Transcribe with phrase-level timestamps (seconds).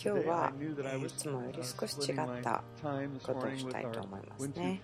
[0.00, 0.52] 今日は
[1.04, 2.62] いつもより少し違った
[3.22, 4.80] ことをしたいと思いますね。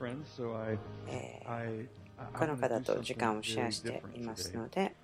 [2.36, 4.94] この方と時間をシェアしていますので、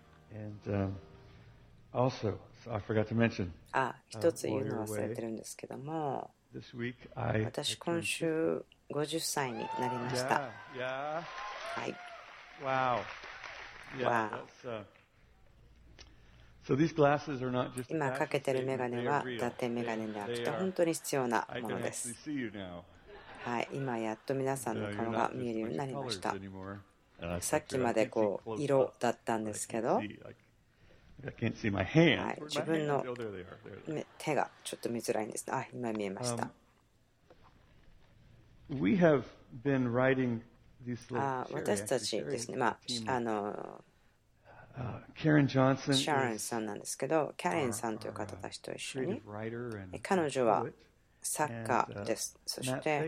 [3.73, 6.30] あ一つ言うの忘れてるんですけども、
[7.45, 10.41] 私、今週50歳になりました。
[10.41, 11.95] はい。
[17.88, 22.14] 今かけてる眼鏡は伊達眼鏡であって本当に必要なものです、
[23.44, 26.34] はい、今やっと皆さんの顔が見えるようになりました。
[27.41, 30.18] さっきまでこう色だったんですけど、はい、
[32.42, 33.05] 自分の
[34.19, 35.46] 手がちょっと見づらいんです。
[35.50, 36.48] あ今見えました。
[41.14, 43.82] あ私たちですね、まああの
[45.95, 49.23] シャーレンさんなんですけど、キャレンさんという方たちと一緒に、
[50.03, 50.67] 彼女は
[51.21, 52.39] 作家です。
[52.47, 53.01] そして、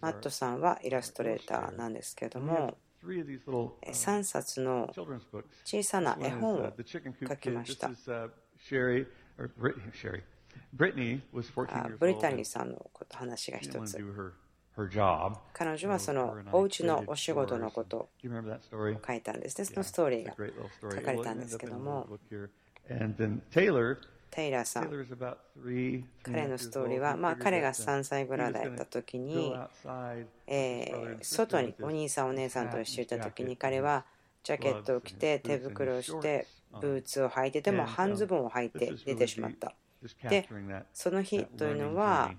[0.00, 2.78] マットさんはイラストレーターなんですけども、
[3.86, 4.90] 3冊の
[5.64, 7.90] 小さな絵本を描きました。
[11.98, 13.98] ブリタニーさんの話が一つ。
[15.52, 18.08] 彼女はそのお家のお仕事のことを
[19.06, 19.58] 書いたんです。
[19.58, 20.34] ね、そのストーリーが
[20.94, 22.06] 書かれたんですけども、
[24.30, 24.90] テイラーさん、
[26.22, 29.54] 彼のストーリーは、ま、彼が3歳ぐらいだったときに、
[30.46, 34.04] えー、外にお兄さん、お姉さんと一緒にいたときに、彼は
[34.44, 36.46] ジャケットを着て、手袋をして、
[36.80, 39.74] ブーツを履いて、でも半ズボンを履いて出てしまった。
[40.28, 40.48] で
[40.92, 42.30] その日というのは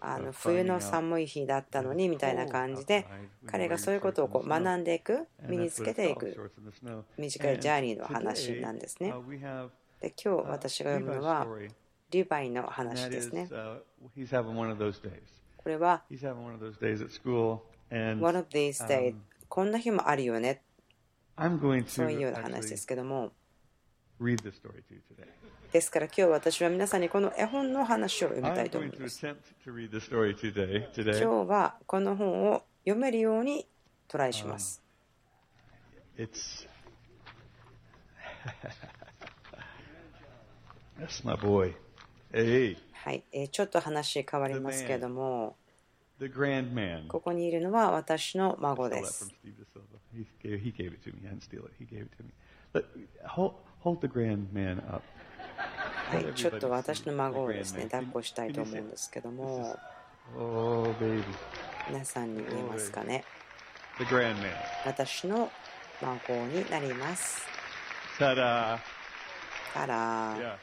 [0.00, 3.06] あの冬の寒い日だったのにみたいな感じで
[3.46, 6.52] 彼がそういうことをこう学んでいく身につけていく
[7.16, 9.14] 短いジャーニーの話なんですね。
[10.00, 11.46] で今日私が読むのは
[12.10, 13.48] リヴァイの話ですね。
[15.56, 16.04] これは
[19.48, 20.62] こんな日もあるよね。
[21.88, 23.32] そういうような話ですけども。
[25.72, 29.26] ですから今日私は皆さんにこの絵本の話を読みたいと思います。
[29.26, 29.34] 今
[31.44, 33.66] 日はこの本を読めるように
[34.08, 34.82] トライします。
[42.92, 45.56] はい、ちょっと話変わりますけれども。
[47.08, 49.32] ここにいるのは私の孫です。
[56.08, 59.78] はい、ちょっと私の孫をですね、抱っこしたいと思うんですけども、
[61.88, 63.24] 皆さんに見えますかね？
[64.86, 65.50] 私の
[66.00, 67.42] 孫になります。
[68.18, 68.80] たらー。
[69.86, 70.58] ら。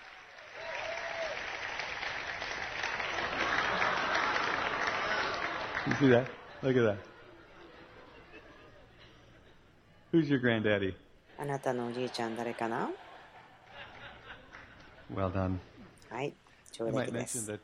[11.37, 12.89] あなたのおじいちゃん誰かな?
[16.09, 16.33] はい、
[16.71, 17.59] 上出来です。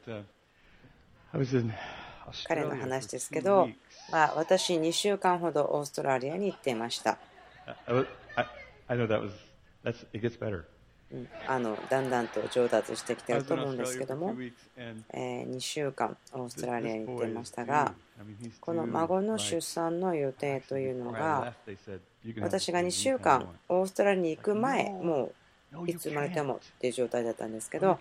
[2.47, 3.69] 彼の話ですけど、
[4.12, 7.18] まあ、私、2週間ほどオーストラリアに行っていました。
[11.47, 14.34] あのだんだんと上達してきていると思うんですけども、
[15.12, 17.94] え、2週間オーストラリアに行っていましたが
[18.62, 21.53] この孫の出産の予定というのが
[22.40, 25.34] 私が2週間オーストラリアに行く前もう
[25.88, 27.98] いつ生まれてもっていう状態だったんですけど、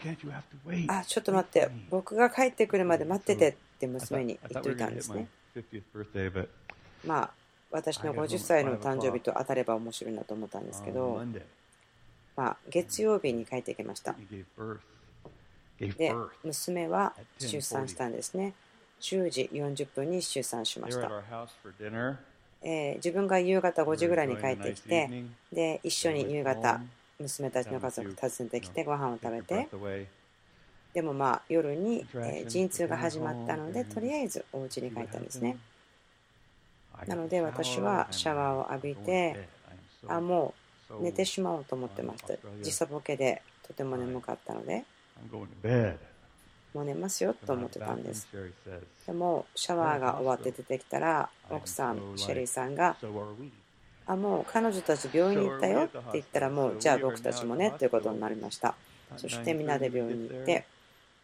[0.88, 5.28] あ、ちょっと待って、僕が帰ってくるまで待っててって娘に言っといたんですね。
[7.06, 7.31] まあ、
[7.70, 11.22] 私の50歳の誕生日と当たれば面白いなと思ったんですけど、
[12.36, 14.14] まあ、月曜日に帰ってきました。
[15.78, 16.14] で、
[16.44, 18.52] 娘は出産したんですね。
[19.00, 21.08] 10時40分に出産しました。
[22.62, 25.08] え、自分が夕方5時ぐらいに帰ってきて、
[25.52, 26.82] で、一緒に夕方、
[27.20, 29.69] 娘たちの家族訪ねてきてご飯を食べて.
[30.93, 35.56] でもまあ夜に、えー陣痛が始まったのでとりあえずお家に帰ったんですね
[37.06, 39.49] なので私はシャワーを浴びて
[40.08, 40.52] あも
[40.90, 44.84] う寝てしまおうと思ってました時差ボケでとても眠かったので.
[46.75, 48.26] もう寝ますよと思ってたんです
[49.06, 52.96] でもシャワーが終わって出てきたら奥さんシェリーさんが.
[54.10, 58.74] あもう彼女たち病院に行ったよって言ったらもうじゃあ僕たちもねということになりました。
[59.16, 60.66] そしてみんなで病院に行って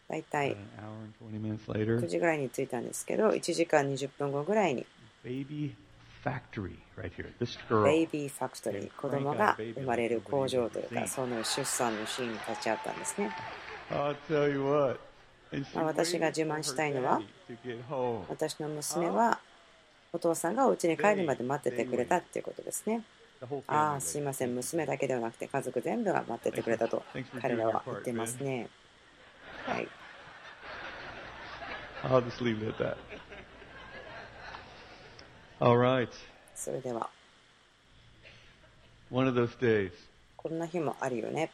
[0.07, 4.85] 大体 an hour and 20 minutes later, 9時ぐらいに着いたんですけど1時間20分後ぐらいに。
[5.23, 5.75] Baby
[6.23, 7.27] factory right here.
[7.41, 7.83] This girl.
[7.83, 13.31] ベイビーファクトリー子供が生まれる工場というかその出産のシーンに立ち会ったんですね。
[15.75, 17.21] 私が自慢したいのは、
[18.27, 19.39] 私の娘は
[20.13, 23.03] お父さんがお家に帰るまで待っててくれたっていうことですね。
[23.67, 27.03] ああ、すいません、娘だけではなくて家族全部が待っててくれたと
[27.41, 28.67] 彼らは言っていますね。
[29.65, 29.87] はい。
[32.03, 32.97] I'll just leave it at that.
[35.59, 36.09] All right.
[36.55, 37.09] それでは。
[39.11, 39.91] One of those days.
[40.35, 41.51] こんな日もあるよね。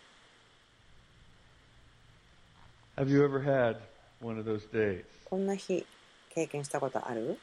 [2.95, 3.77] Have you ever had
[4.21, 5.03] one of those days?
[5.25, 5.85] こんな日
[6.29, 7.39] 経験したことある？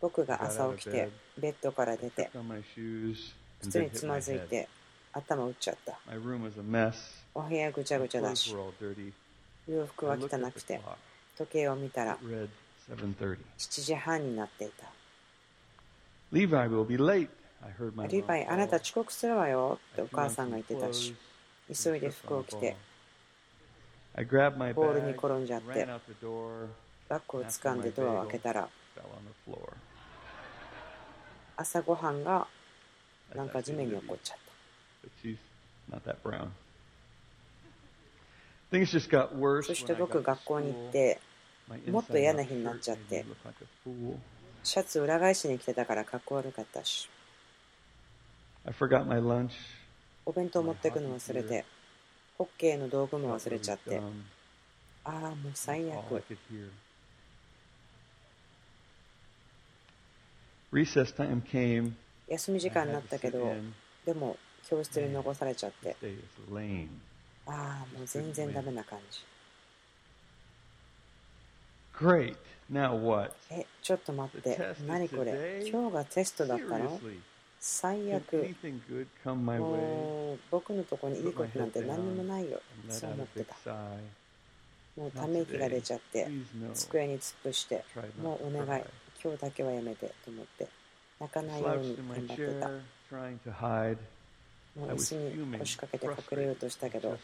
[0.00, 1.08] 僕が朝起きて
[1.38, 2.30] ベッドから出て
[3.62, 4.68] 靴につまずいて
[5.12, 5.98] 頭打っちゃった。
[7.34, 8.54] お部屋ぐちゃぐちゃだし。
[9.66, 10.80] 洋服は汚くて、
[11.38, 12.48] 時計を見たら7
[13.58, 14.86] 時半になっていた。
[18.08, 21.14] リヴァイ、あなた遅刻するわよってお母さんが言ってたし、
[21.72, 22.76] 急いで服を着て、
[24.16, 25.86] ボールに転んじゃって、
[27.08, 28.68] バッグを掴んでドアを開けたら、
[31.56, 32.46] 朝ごはんが
[33.34, 34.44] なんか地面に落っこっちゃった。
[39.62, 41.20] そして僕学校に行って
[41.90, 43.24] もっと嫌な日になっちゃって
[44.64, 47.08] シャツ裏返しに着てたからかっこ悪かったし
[50.26, 51.64] お弁当持ってくの忘れて
[52.38, 54.00] ホッケーの道具も忘れちゃって。
[55.04, 56.24] ああもう最悪
[62.28, 63.54] 休み時間になったけど
[64.04, 64.36] でも
[64.68, 65.96] 教室に残されちゃって
[67.46, 69.20] ああ、もう全然ダメな感じ。
[71.94, 72.36] Great.
[72.72, 73.34] Now what?
[73.50, 74.58] え、ちょっと待って。
[74.86, 75.64] 何これ？
[75.70, 76.98] 今日がテストだったの？
[77.60, 78.56] 最悪。
[79.46, 82.60] もう僕のとこにいいことなんて何にもないよ。
[82.88, 83.54] そう思ってた。
[84.96, 86.28] もうため息が出ちゃって、
[86.72, 87.84] 机に突っ伏して、
[88.22, 88.82] もうお願い、
[89.24, 90.68] 今日だけはやめてと思って、
[91.18, 92.68] 泣かないように頑張ってた。
[94.78, 97.16] もう椅子に腰掛けて隠れようとしたけど、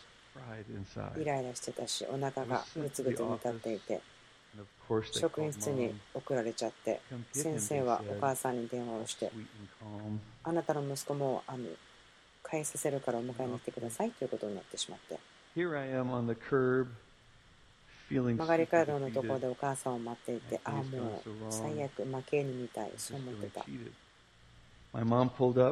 [1.20, 4.00] イライラしてたし、お腹がぐつぐつ煮立っていて、
[5.12, 7.00] 職員室に送られちゃって、
[7.32, 9.30] 先生はお母さんに電話をして、
[10.44, 11.66] あなたの息子もあの
[12.42, 15.18] 返させるからお迎えに来てくださいということになってしまって。
[18.10, 23.64] 曲がり角のところでお母さんを待っていて、ああ、もう最悪、負けにみたい、そう思ってた。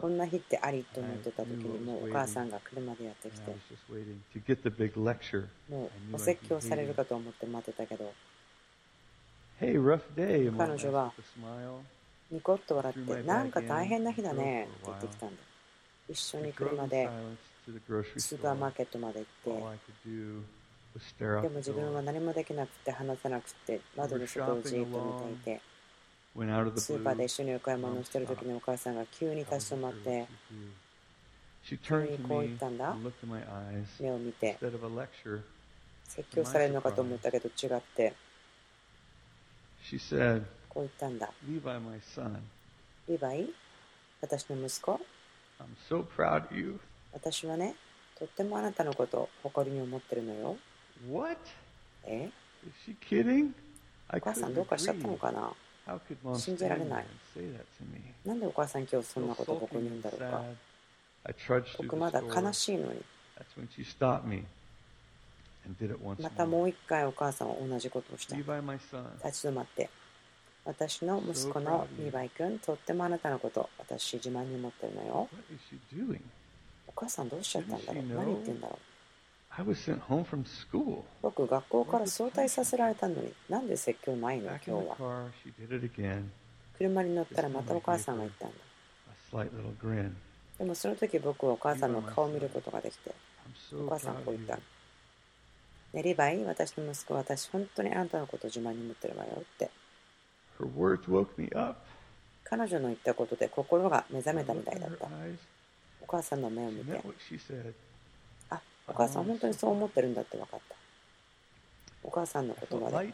[0.01, 3.51] こんな日ってありと思ってた時にもうお母さんが車でやってきて。
[5.69, 8.13] もうお説教されるかと思って待ってたけど。
[9.61, 11.13] 彼女は
[12.31, 15.43] ニコッと笑ってなんか大変な日だねって言ってきたんだ。
[16.09, 17.11] 一緒に車で
[18.17, 19.63] スーパーマーケットまで行って
[21.19, 25.61] でも自分は何もできなくて話せなくて窓の外をじーっと見ていて
[26.81, 30.27] スーパーで一緒にお買い物をしている時にお母さんが急に立ち止まって
[31.83, 32.97] 急にこう言ったんだ。
[34.01, 34.57] 目を見て。
[36.05, 38.15] 説教されるのかと思ったけど違って。
[40.69, 41.31] こう言ったんだ。
[41.47, 43.55] リヴァイ
[44.23, 45.01] 私の息子？
[47.13, 47.75] 私はね
[48.19, 50.57] とってもあなたのことを誇りに思ってるのよ
[52.07, 52.31] え
[54.13, 55.53] お母さんどうかしちゃったのかな？
[56.37, 57.07] 信じられない。
[58.25, 60.43] なんでお母さん今日そんなこと僕に言うんだろうか？
[61.79, 63.03] 僕まだ悲しいのに。
[66.21, 68.37] またもう一回お母さんは同じことをした。
[68.37, 68.51] 立ち
[69.49, 69.91] 止まって。
[70.65, 75.29] 私の息子のリヴァイ君、とってもあなたのこと、私自慢に思ってるのよ。
[76.87, 78.05] お母さんどうしちゃったんだろう？
[78.05, 78.79] 何言ってんだろ
[80.91, 85.29] う僕、学校から早退させられたのに、なんで説教ないの今日は？
[86.79, 88.57] 車に乗ったらまたお母さんが言ったんだ。
[90.59, 93.15] でもその時僕はお母さんの顔を見ることができて、
[93.75, 94.59] お母さんこう言った。
[95.93, 99.71] ね、リヴァイ、私の息子、私本当にあなたのことを自慢に持ってるわよって。
[102.45, 105.09] 彼女の言ったことで心が目覚めたみたいだった。
[106.03, 107.01] お母さんの目を見て、
[108.89, 110.75] お母さん本当にそう思ってるんだって分かった。
[112.05, 113.13] お母さんの言葉で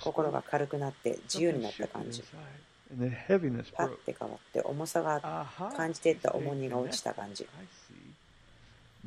[0.00, 2.22] 心が軽くなって自由になった感じ。
[2.22, 7.46] パッて変わって重さが感じていた重荷が落ちた感じ。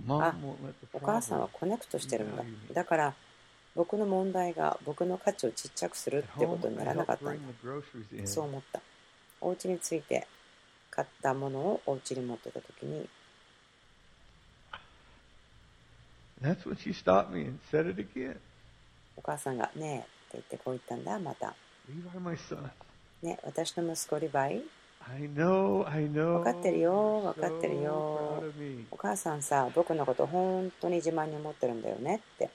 [0.08, 0.34] あ、
[0.94, 2.44] お母さんはコネクトしてるんだ。
[2.74, 3.14] だから
[3.76, 7.42] 僕の問題が僕の価値をちっちゃくするってことにならなかったんだ。
[8.26, 8.80] そう思った。
[9.42, 10.26] お家について
[10.90, 13.10] 買ったものをお家に持ってた時に
[19.16, 21.56] お母さんが、ねえって言ってこう言ったんだ、また。
[23.22, 24.66] ね、私の息子リヴァイ。
[26.44, 28.44] 分かってるよ、分かってるよ。
[28.92, 32.50] お母さんさ、僕のこと本当に自慢に思ってるんだよねって。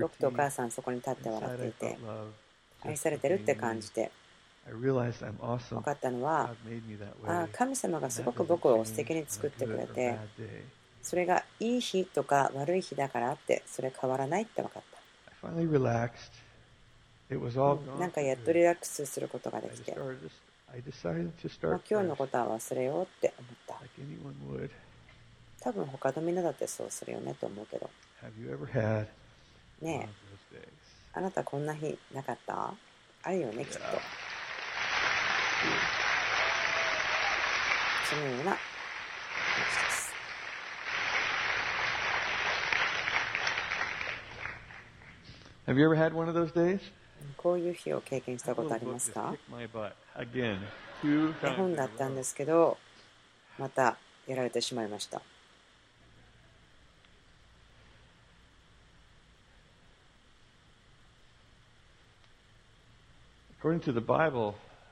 [0.00, 1.98] 僕とお母さんそこに立って笑っていて、
[2.82, 4.10] 愛されてるって感じて。
[4.68, 6.50] 分かったのは、
[7.26, 10.18] あ神様がすごく僕を素敵に作ってくれて、
[11.02, 14.82] それがいい日とか悪い日だからって、それ変わらないって分かっ
[15.42, 15.48] た。
[17.98, 23.80] なんかやっとリラックスすることができて、まあ、今日のことは忘れようって思った。
[25.60, 27.88] 多分他のみんなだってそうするよねと思うけど。
[29.82, 30.58] ねえ、
[31.12, 32.74] あなたこんな日なかった？
[33.22, 33.78] あるよね、きっと。
[38.08, 40.12] そのような話です。
[45.66, 46.80] Have you ever had one of those days?
[47.36, 49.34] こういう日を経験したことありますか？
[51.42, 52.78] 絵本だったんですけど、
[53.58, 53.96] また
[54.28, 55.20] やられてしまいました。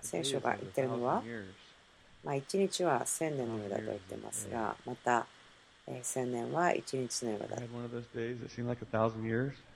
[0.04, 1.22] 聖書が言ってるのは、
[2.24, 5.26] まあ、1日は1000年のようだと言ってますが、また、
[5.86, 7.56] えー、1000年は1日のようだ。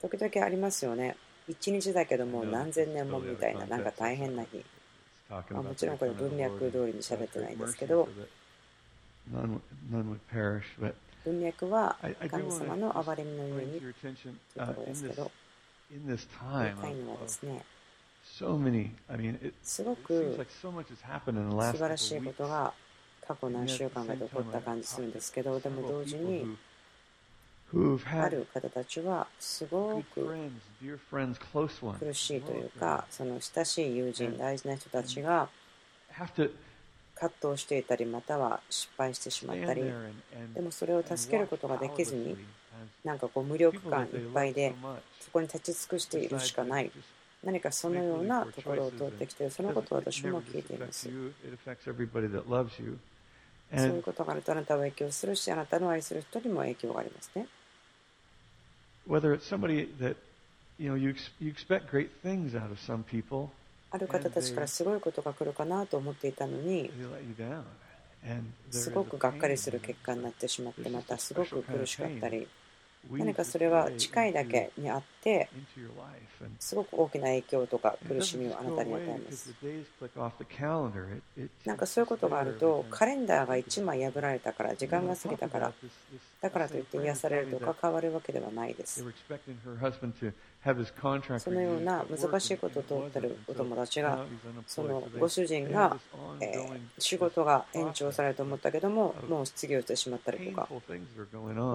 [0.01, 1.17] 時々ありますよね。
[1.49, 4.65] 1日だけども何千年もみたいな、なんか大変な日。
[5.31, 8.09] まあ、もちろんこれ文脈通りに喋ってないんですけど、
[11.25, 11.97] 文脈は
[12.31, 13.95] 神様の憐れみのようにという
[14.55, 15.31] ところですけど、
[15.91, 16.01] 言
[16.75, 17.63] いたいのはですね、
[19.63, 22.73] すごく素晴らしいことが
[23.27, 26.57] 過去何週間かで起こった感じするんですけど、でも同時に、
[28.11, 30.27] ある方たちはすごく
[31.99, 35.49] 苦しいというか、その親しい友人、大事な人たちが
[36.17, 36.51] 葛
[37.43, 39.83] 藤していたり、または失敗してしまったり、
[40.55, 42.39] でもそれを助けることができずに、
[43.05, 44.75] なんかこう無力感いっぱいで、
[45.21, 46.91] そこに立ち尽くしているしかない。
[47.45, 51.09] 何かそのようなところを通ってきている、そのことを私も聞いています。
[53.77, 57.47] そういうことがあるとあなたは影響するし、あなたの愛する人にも影響がありますね。
[59.09, 60.17] whether it's somebody that
[60.79, 63.51] you know you, you expect great things out of some people
[63.91, 66.91] ある方たちからすごいことが来るかなと思っていたのに
[68.71, 72.47] すごくがっかりする結果になってしまってまたすごく苦しかったり
[73.11, 75.49] 何かそれは近いだけにあって
[76.61, 79.55] すごく大きな影響とか苦しみをあなたに与えます
[81.65, 85.73] なんかそういうことがあるとカレンダーが1枚破られたから時間が過ぎたから
[86.41, 89.03] だからといって癒されるとか変わるわけではないです
[91.39, 94.25] そのような難しいことを通っているお友達が
[94.67, 95.97] そのご主人が、
[96.41, 96.53] え
[96.99, 100.69] 仕事が延長されると思ったけどももう失業してしまったりとか。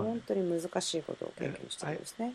[0.04, 2.34] 本当に難しいことを経験しているんですね。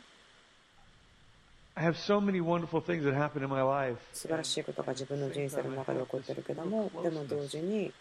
[4.12, 7.92] 素晴らしいことが自分の人生の中で起こっているけどもでも同時に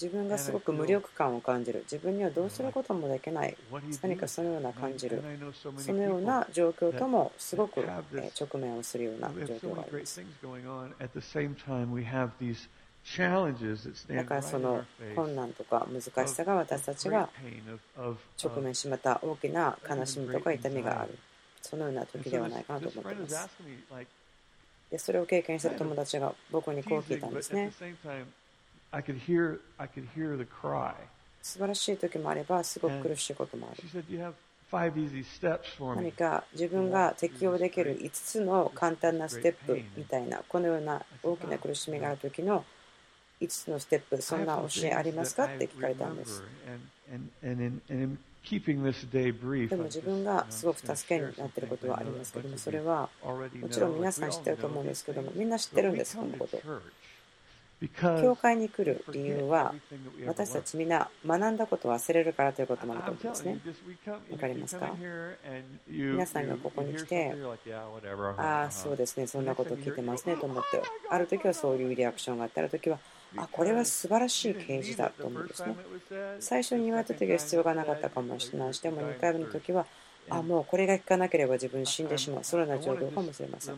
[0.00, 1.80] 自分がすごく無力感を感じる。
[1.90, 3.56] 自分にはどうすることもできない。
[4.02, 5.22] 何かそのような感じる。
[5.78, 10.20] そのような状況ともすごく直面をするような状況があります。
[14.08, 14.84] だからその
[15.14, 17.28] 困難とか難しさが私たちが
[18.42, 21.16] 直面しまた大きな悲しみとか痛みがある。
[21.62, 23.48] そのような時ではないかなと思っています。
[24.90, 27.72] でそれを経験した友達が僕にこう聞いたんですね。
[28.94, 30.94] I could hear, I could hear the cry.
[31.42, 33.82] 素晴らしい時もあれば、すごく苦しいこともある。
[35.96, 42.64] 何か自分が適用できる5つの簡単なステップみたいな、このような大きな苦しみがある時の
[43.40, 45.44] 5つのステップ、そんな教えありますか？
[45.44, 46.42] って聞かれたんです。
[49.68, 56.60] でも自分がすごく助けになっていることはありますけども、それはもちろん皆さん知ってると思うんですけども、みんな知ってるんです、このこと。
[57.88, 59.74] 教会に来る理由は
[60.26, 63.60] 私たちみんな学んだことを忘れるからということもあると思うんですね。
[64.30, 64.94] わかりますか？
[65.88, 67.34] 皆さんがここに来て、
[68.36, 72.98] ああ、そうですね、そんなこと聞いてますねと思って、ある時はそういうリアクションがあって、ある時は、
[73.36, 75.76] あ、これは素晴らしい啓示だと思うんですね。
[76.40, 79.86] 最初に言われた時は必要がなかったかもしれないし、でも2回目の時は、
[80.30, 82.44] あもうこれが効かなければ自分死んでしまう。
[82.44, 83.74] そのような状況かもしれません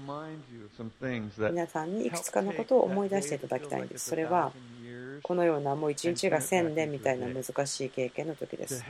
[1.50, 4.52] 皆さんにいくつかのことを思い出していただきたいんですそれは
[5.22, 8.84] このようなもう一日が1000年みたいな難しい経験の時です。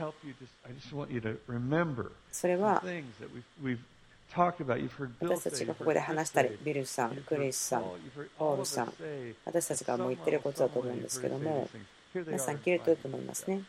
[2.31, 2.83] それは
[5.21, 7.85] 私たちがここで話したり、ビルさん、クリスさん、
[8.39, 8.93] ポールさん、
[9.45, 11.69] 私たちがもう言ってることだと思うんですけども、
[12.15, 13.63] 皆さん聞いてると思いますね。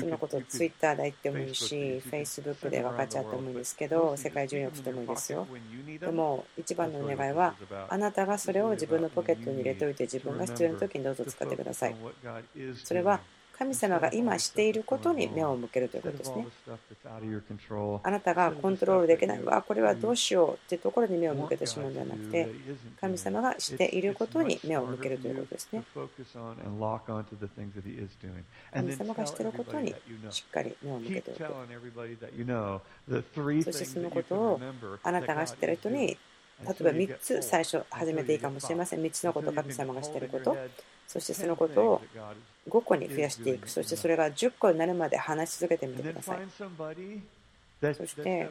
[0.00, 5.46] そのことをツイッターで言ってもいいし、フェイスブックで分かっちゃってもいいですけど、世界中に送ってもいいですよ。
[6.00, 7.54] でも、一番のお願いは、
[7.88, 11.96] あなたがそれを自分のポケットに入れておいて、自分が必要な時にどうぞ使ってください。
[12.82, 13.20] それは
[13.58, 16.46] 神様が今していることに目を向けるということですね。
[18.02, 22.48] あなたがコントロールできない、わ、これはどうしようというところに目を向けてしまうんではなくて、
[23.00, 25.82] 神様がしていることに目を向けるということですね。
[28.72, 29.94] 神様がしていることに
[30.30, 31.38] しっかり目を向けておく。
[33.62, 34.60] そしてそのことを
[35.02, 39.02] あなたが知っている人に例えば3つ最初始めていいかもしれません。
[39.02, 40.56] 3つのこと、神様がしていること。
[41.06, 42.02] そしてそのことを
[42.68, 43.68] 5個に増やしていく。
[43.70, 46.38] そしてそれが10個になるまで話し続けてみてください。
[47.94, 48.48] そして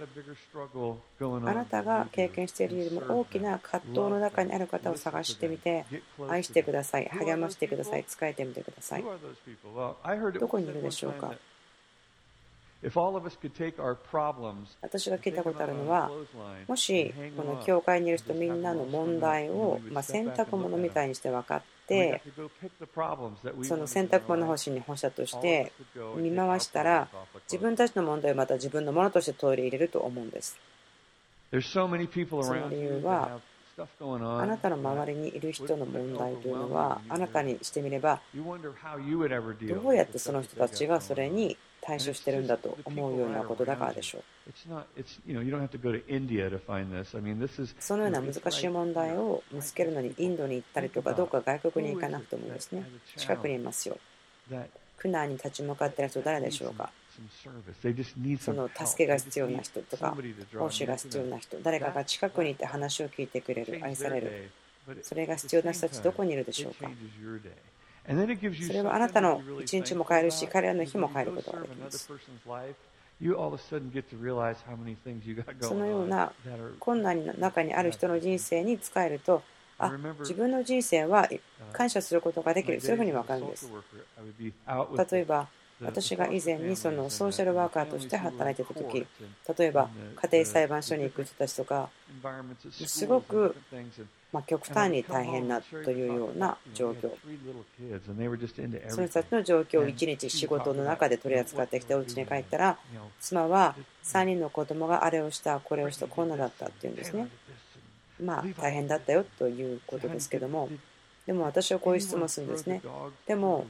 [1.19, 5.83] あなたが経験しているよりも大きな葛藤の中にある方を探してみて
[6.29, 9.03] 愛してください、励ましてください、使えてみてください。
[10.39, 11.33] どこにいるでしょうか？
[14.81, 16.11] 私が聞いたことあるのは、
[16.67, 22.21] もしこの教会にいる人みんなの問題を、ま洗濯物みたいにして分かって、
[23.63, 25.71] その洗濯物干しに干したとして
[26.17, 27.07] 見回したら、
[27.51, 30.57] 自分たちの問題をまた自分のものとして取り入れると思うんです。
[32.43, 33.39] その理由は、
[34.41, 38.21] あなたの周りにいる人の問題というのは、あなたにしてみれば、
[39.67, 44.23] どうやってその人たちがそれに対処してるんだと思うようなことだからでしょう。
[47.79, 52.83] そのような難しい問題を見つけるのにインドに行ったりとか、どうか外国に行かなくてもいいですね。
[53.17, 53.97] 近くにいますよ。
[54.97, 56.89] 苦難に立ち向かっている人誰でしょうか
[58.39, 60.15] その助けが必要な人とか、
[60.57, 64.51] 奉仕が必要な人、誰かが近くにいて話を聞いてくれる、愛される、
[65.01, 66.89] それが必要な人たちどこにいるでしょうか？
[68.67, 72.07] それはあなたの一日も変えるし、彼らの日も変えることができます。
[75.61, 76.33] そのような
[76.79, 79.41] 困難の中にある人の人生に使えると、
[79.79, 81.27] あ自分の人生は
[81.73, 83.71] 感謝することができる、そういうふうに分かるんです。
[85.11, 85.47] 例えば、
[85.81, 89.05] 私が以前にそのソーシャルワーカーとして働いていた時
[89.57, 89.89] 例えば
[90.23, 91.89] 家庭裁判所に行く人たちとか
[92.85, 93.55] すごく
[94.31, 97.11] ま極端に大変なというような状況。
[98.89, 102.77] その人たちの状況を一日仕事の中で取り扱ってきてお家に帰ったら
[103.21, 107.27] 妻は3人の子供があれをしたこれをしたこんなだったっていうんですね。
[108.21, 110.69] まあ大変だったよということですけども
[111.25, 112.81] でも私はこういう質問するんですね。
[113.25, 113.65] でも、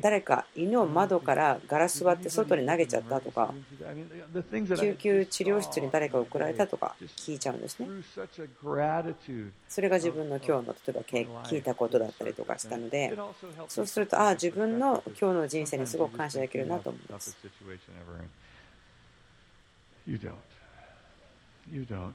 [0.00, 3.52] 誰か犬を窓からガラス割って外に投げちゃったとか、
[4.78, 7.88] 救急治療室に誰か送られたとか聞いちゃうんですね。
[9.68, 13.12] それが自分の今日の例えば聞いたことだったりとかしたので、
[13.66, 17.36] そうすると、ああ、自分の今日の人生にすごく感謝できるなと思います。
[20.06, 20.34] You don't.
[21.72, 22.12] You don't.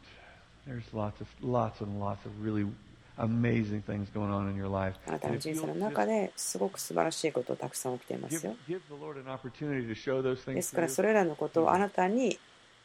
[0.68, 2.68] There's lots of lots and lots of really
[3.22, 8.56] あなたの人生の中ですごく素晴らしいことたくさん起きていますよ。
[10.56, 12.40] ですからそれらのことをあなたに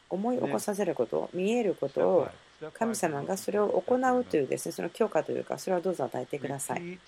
[0.09, 2.27] 思い起こさせること、見えることを
[2.73, 6.99] 神様がそれを行うというですね、その許可というか、それをどうぞ与えてください。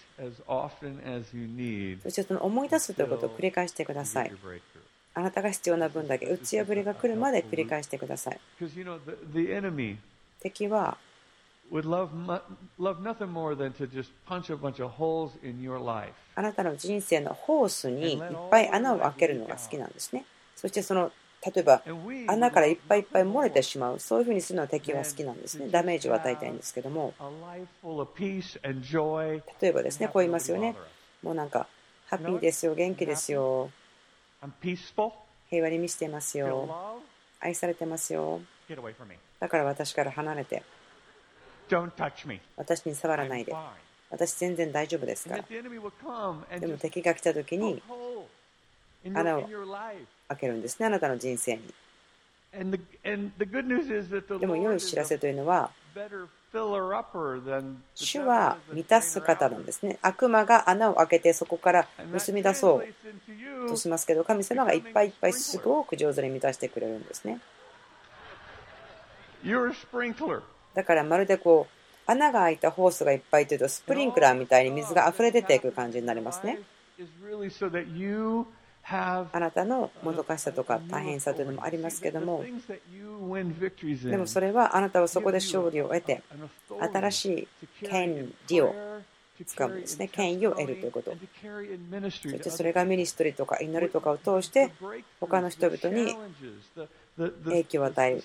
[2.01, 4.31] そしてその思い出すということを繰り返してください。
[5.13, 8.39] あなたが必要な分だけ打ち破りが来るまで繰り返してください。
[10.39, 10.97] 敵は
[11.71, 12.09] would love,
[12.79, 16.13] love nothing more than to just punch a bunch of holes in your life.
[16.35, 20.25] あなたの人生のホースにいっぱい穴を開けるのが好きなんですね。
[20.55, 21.11] そしてその
[21.45, 21.81] 例えば
[22.27, 25.69] 穴からいっぱいいっぱい漏れてしまうそういうふうにするのは敵は好きなんですね。
[25.69, 27.13] ダメージを与えたいんですけども
[29.61, 30.75] 例えばですねこう言いますよね。
[31.21, 31.67] もうなんか
[32.09, 33.69] ハッピーですよ元気ですよ
[35.49, 37.01] 平和に満ちていますよ
[37.39, 38.39] 愛されてますよ
[39.39, 40.63] だから私から離れて
[42.55, 43.55] 私に触らないで。
[44.09, 45.43] 私全然大丈夫ですから。
[46.59, 47.81] でも敵が来た時に
[49.13, 49.49] 穴を
[50.29, 51.73] 開けるんですね、あなたの人生に。
[54.39, 55.71] でも良い知らせというのは、
[57.93, 59.99] 主は満たす方なんですね。
[60.01, 67.41] 悪魔が穴を開けてそこから盗み出そうとしますけど、神様がいっぱいいっぱいすごく上手に満たしてくれるんですね。
[70.77, 76.59] だからまるでこう穴が開いたホースがいっぱいというとスプリンクラーみたいに水が溢れ出ていく感じになりますね。
[78.89, 82.45] あなたのもどかしさとか大変さというのもありますけども
[84.05, 86.21] でもそれはあなたはそこで勝利を得て
[86.79, 87.47] 新し
[87.83, 88.73] い権利を
[89.45, 90.07] 使うんですね。
[90.07, 94.71] 権威を得るということそしてそれがミニストリーとか祈りとかを通して
[95.19, 96.15] 他の人々に
[97.45, 98.23] 影響を与える。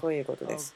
[0.00, 0.74] そういうことです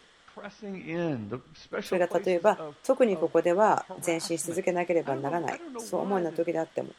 [1.82, 6.90] それが例えば特にここでは前進し続けなければならないそう思うような時であっても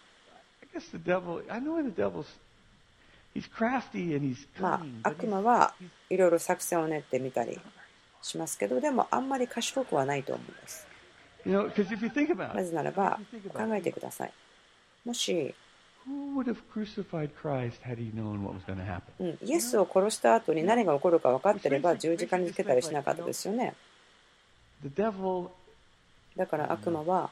[4.59, 5.73] まあ、悪魔は
[6.09, 7.59] いろいろ作戦を練ってみたり
[8.21, 10.87] しますけど、でもあんまり賢くはないと思うんです。
[12.53, 13.19] なぜならば、
[13.53, 14.33] 考えてください。
[15.03, 15.53] もし、
[19.19, 23.73] うん、イエスを殺した後に何が起こるか分かってれば十字架につけたりしなかったですよね。
[26.35, 27.29] だから悪魔は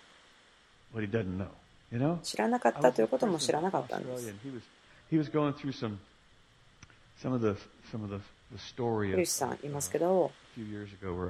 [2.24, 4.34] 知らなかったということも知らなかったんです。
[9.12, 10.32] ユリスさんいますけど、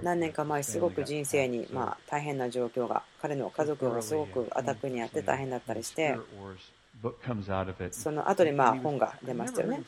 [0.04, 6.18] 何年か前、すごく人生にまあ大変な状況が、彼の家族がすごくアタックにあって大変だったりして、
[7.92, 9.82] その後にまあ本が出ましたよね。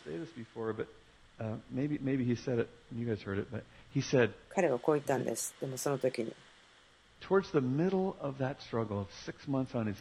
[4.50, 5.54] 彼はこう言ったんです。
[5.60, 6.34] でもその時に。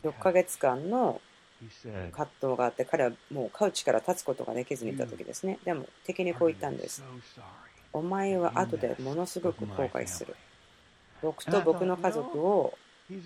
[0.03, 1.21] 6ヶ月間の
[2.11, 5.59] 葛藤があって、彼はもうカウチから立つことができずにいた時ですね。
[5.65, 7.03] でも敵にこう言ったんです。
[7.93, 10.35] お前は後でものすごく後悔する。
[11.21, 12.77] 僕と僕の家族を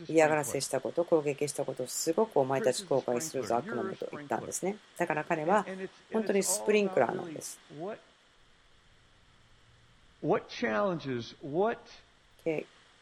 [0.09, 4.77] 嫌がらせしたこと、攻撃したことをすごくお前たち後悔するぞ、悪魔めと言ったんですね。
[4.97, 5.67] だから彼は
[6.13, 7.59] 本当にスプリンクラーなんです。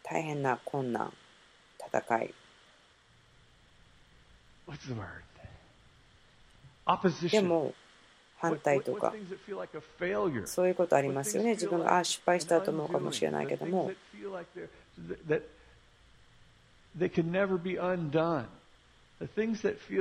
[0.03, 1.13] 大変な困難、
[1.79, 2.35] 戦い。
[7.31, 7.75] でも、
[8.39, 9.15] 反対とか、
[10.45, 11.51] そういうことありますよね。
[11.51, 13.91] 自分があ失敗したと思うかもしれないけども、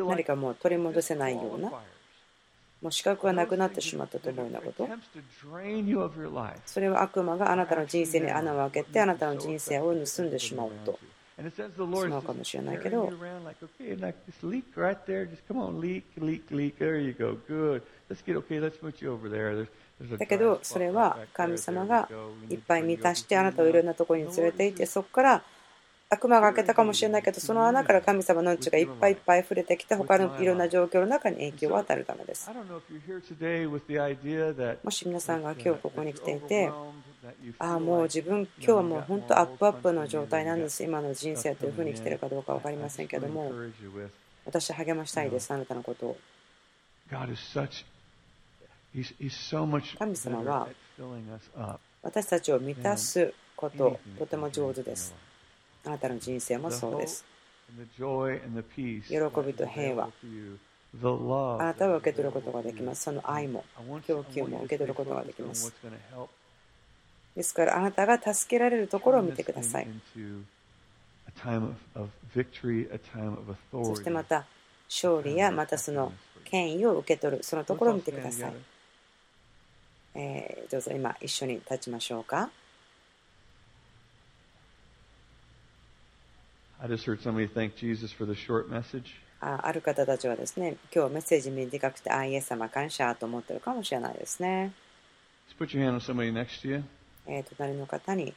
[0.10, 4.90] 何かもう取り戻せないようなもう資格がなくなってしまったと思うようなこと。
[6.66, 11.00] それは悪魔があなたの人生に穴を開けてあなたの人生を盗んでしまうと。
[12.02, 13.12] しまうかもしれないけど
[20.18, 22.08] だけどそれは神様が
[22.50, 25.44] いっぱい満たしてあなたをいろんなところに連れて行ってそこから
[26.14, 32.50] 悪魔が開けたかもしれないけど、その穴から神様のうちがいっぱいいっぱい溢れてきて、他のいろんな状況の中に影響を与えるためです。
[34.84, 36.72] もし皆さんが今日ここに来ていて、
[37.58, 43.52] ああ、もう自分、今日はもう本当アップアップの状態なんです、今の人生というふうに来てるかどうか分かりませんけども、
[44.46, 46.18] 私、励ましたいです、あなたのことを。
[49.98, 50.68] 神様は
[52.02, 55.16] 私たちを満たすこと、とても上手です。
[55.86, 57.26] あなたの人生もそうです。
[59.08, 59.16] 喜
[59.46, 60.10] びと平和。
[61.60, 63.04] あなたは受け取ることができます。
[63.04, 63.66] その愛も、
[64.06, 65.74] 供給も受け取ることができます。
[67.36, 69.88] ですから、あなたが助けられるところを見てください。
[73.72, 74.46] そしてまた、
[74.88, 76.14] 勝利やまたその
[76.46, 78.54] 権威を受け取る、そのところを見てください。
[80.16, 82.52] えー、どうぞ今一緒に立ちましょうか。
[89.40, 94.74] ある方たちはですね、今日メッセージ短くて、あ、イエス様感謝と思ってるかもしれないですね。
[97.58, 98.34] 隣の方に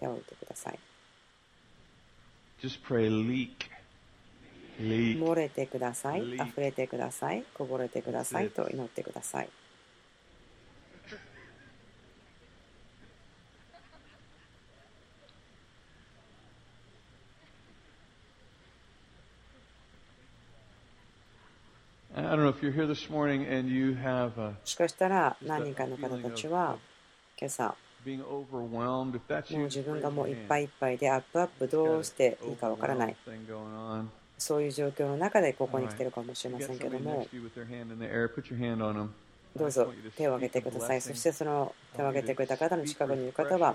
[0.00, 0.78] 手を置いてください。
[4.80, 6.34] Pray, 漏れてください。
[6.34, 7.44] 溢れてください。
[7.54, 8.50] こぼれてください。
[8.50, 9.48] と祈ってください。
[24.64, 26.76] しかしたら何人かの方たちは
[27.38, 27.74] 今朝
[28.06, 33.16] もう自分がもういっぱいいっぱいでアップアップどうしていいかわからない
[34.38, 37.26] そういう状況の中でここに来てるかもしれませんけども。
[39.56, 41.00] どうぞ手を挙げてください。
[41.00, 43.74] そしてその手を挙げてくれた方の近くにいる方は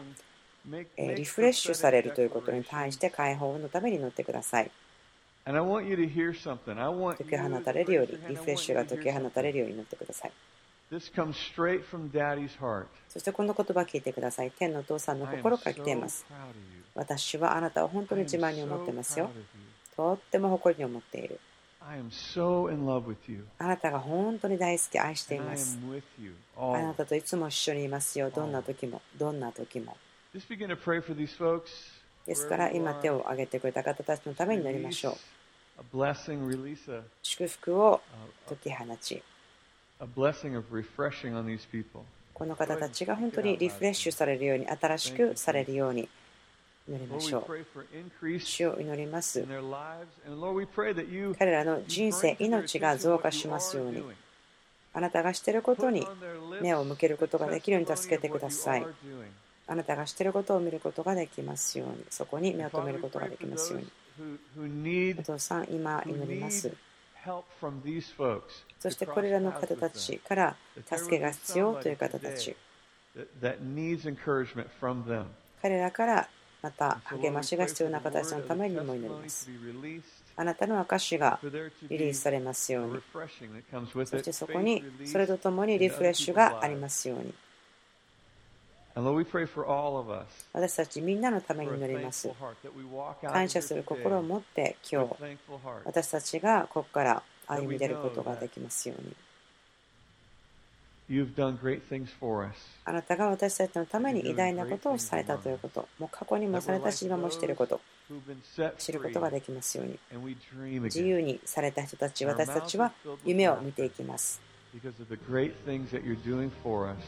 [0.98, 4.70] リフレッシュされるということに対して解放のために祈ってください。
[7.18, 10.32] 解き放たれるように、リフレッシュが解き放たれるように祈ってください。
[13.10, 14.52] そしてこの言葉聞いてください。
[14.52, 16.26] 天のお父さんの心から来ています。
[16.96, 19.30] 私はあなたを本当に自慢に思ってますよ。
[19.96, 21.40] とっても誇りに思っている。
[23.58, 25.80] あなたが本当に大好き、愛しています。
[26.58, 28.30] あなたといつも一緒にいますよ。
[28.30, 29.98] どんな時も、どんな時も。
[32.26, 35.39] ですから今手を挙げてくれた方たちのためになりましょう。
[37.22, 38.02] 祝福を
[38.48, 39.24] 解き放ち、
[42.34, 46.08] この方たちが本当にリフレッシュされるように、新しくされるように
[46.88, 48.40] 祈りましょう。
[48.40, 49.46] 主を祈ります。
[51.38, 54.04] 彼らの人生、命が増加しますように。
[54.92, 56.08] あなたがしていることに
[56.62, 58.88] 目を向けることができるように助けてください。
[59.70, 65.16] あなたがしていることを見ることができますように、そこに目を留めることができますように。
[65.20, 66.72] お父さん、今祈ります。
[68.80, 70.56] そしてこれらの方たちから
[70.86, 72.56] 助けが必要という方たち。
[75.62, 76.28] 彼らから
[76.64, 79.50] また励ましが必要な方たちのためにも祈ります。
[80.36, 83.02] あなたの証がリリースされますように。
[84.08, 87.34] そしてそこにそれとともにリフレッシュがありますように。
[90.54, 92.30] 私たちみんなのために祈ります。
[93.24, 95.16] 感謝する心を持って今日、
[95.86, 99.16] 私たちがここから歩み出ることができますように。
[102.86, 107.82] あなたが私たちのために偉大なことをされたということ、もう過去にもされたし、今もしていること、
[108.78, 110.00] 知ることができますように。
[110.84, 112.94] 自由にされた人たち、私たちは
[113.26, 114.49] 夢を見ていきます。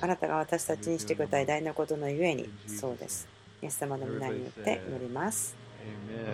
[0.02, 3.28] あなたが私たちにしてくれた偉大なことのゆえに、そうです。
[3.62, 5.56] イエス様の皆によって祈ります。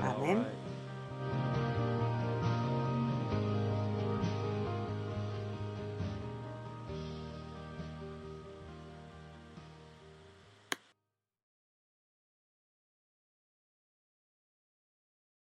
[0.01, 0.45] アーメン